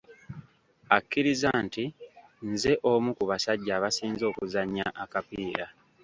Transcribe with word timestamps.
Akkiriza 0.97 1.49
nti 1.65 1.83
nze 2.49 2.73
omu 2.91 3.09
ku 3.17 3.23
basajja 3.29 3.71
abasinze 3.77 4.23
okuzannya 4.31 4.85
akapiira. 5.03 5.65